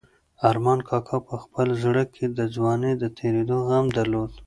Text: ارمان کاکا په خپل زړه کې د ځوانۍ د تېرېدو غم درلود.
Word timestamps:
ارمان 0.49 0.79
کاکا 0.89 1.17
په 1.27 1.35
خپل 1.43 1.67
زړه 1.83 2.03
کې 2.13 2.25
د 2.37 2.39
ځوانۍ 2.55 2.93
د 3.01 3.03
تېرېدو 3.17 3.55
غم 3.67 3.85
درلود. 3.97 4.29